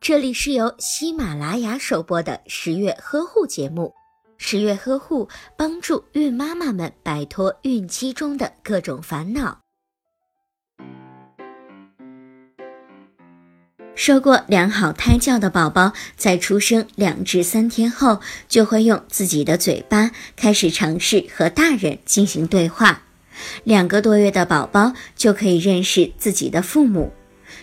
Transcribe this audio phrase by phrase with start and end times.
[0.00, 3.94] 这里是由喜马拉雅首播的十月呵护节目。
[4.36, 9.60] 十月呵护帮助孕妈妈们摆脱孕期中的各种烦恼。
[13.94, 23.02] 受过良好胎教的宝宝，在出生两至三天后，就会用自己的嘴巴开始尝试和大人进行对话。
[23.62, 27.12] 两个多月的宝宝就可以认识自己的父母。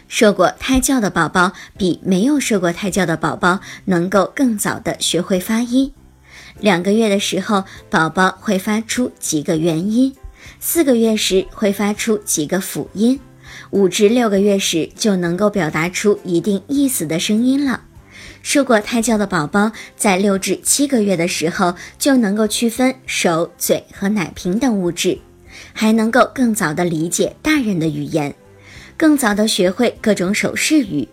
[0.07, 5.93] 受过胎教的宝宝比没有受过胎教的宝宝能够更早的学会发音。
[6.59, 10.11] 两个月的时候，宝宝会发出几个元音；
[10.59, 13.17] 四个月时会发出几个辅音；
[13.71, 17.81] 五至六个月时就能够表达出一定意思的声音了。
[18.43, 25.19] 受过胎教的宝宝，在六至七个月的时候就能够区分手、嘴和奶瓶等物质，
[25.73, 28.33] 还能够更早的理解大人的语言，
[29.01, 31.09] 更早的学会各种手势语。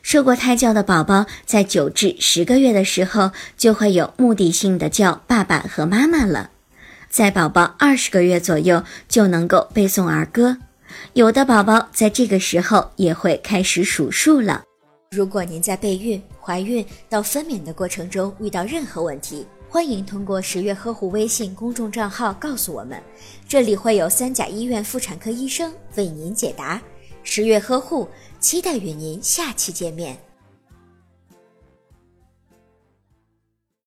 [0.00, 6.48] 受过胎教的宝宝，在九至十个月的时候，就会有目的性的叫爸爸和妈妈了。
[7.10, 10.56] 在宝宝二十个月左右，就能够背诵儿歌。
[11.12, 14.62] 有的宝宝在这个时候也会开始数数了。
[15.10, 22.98] 如果您在备孕、怀孕到分娩的过程中遇到任何问题，欢迎通过十月呵护微信公众账号告诉我们，
[23.46, 26.80] 这里会有三甲医院妇产科医生为您解答。
[27.26, 28.08] 十月呵护。
[28.46, 30.16] 期待与您下期见面。